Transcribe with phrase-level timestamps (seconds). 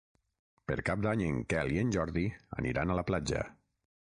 [0.71, 2.25] Per Cap d'Any en Quel i en Jordi
[2.63, 3.45] aniran a la platja.